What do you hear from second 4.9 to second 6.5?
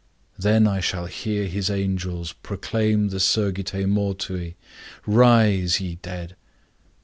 Rise, ye dead.